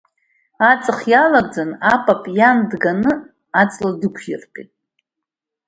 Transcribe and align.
Аҵых 0.69 0.99
иалагӡаны, 1.11 1.75
апап 1.93 2.23
иан 2.37 2.59
дганы 2.71 3.13
аҵла 3.61 3.91
дықәиртәеит. 3.99 4.71